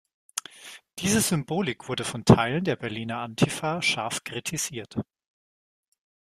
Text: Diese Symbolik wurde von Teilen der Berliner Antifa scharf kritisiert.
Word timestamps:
Diese 0.97 1.21
Symbolik 1.21 1.87
wurde 1.87 2.03
von 2.03 2.25
Teilen 2.25 2.63
der 2.63 2.75
Berliner 2.75 3.19
Antifa 3.19 3.83
scharf 3.83 4.23
kritisiert. 4.23 4.97